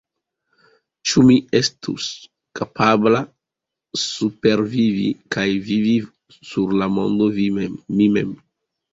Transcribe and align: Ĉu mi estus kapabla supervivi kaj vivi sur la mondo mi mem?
Ĉu 1.09 1.23
mi 1.25 1.33
estus 1.57 2.05
kapabla 2.59 3.19
supervivi 4.03 5.03
kaj 5.35 5.43
vivi 5.67 5.93
sur 6.53 6.73
la 6.83 6.89
mondo 6.95 7.29
mi 7.99 8.07
mem? 8.17 8.33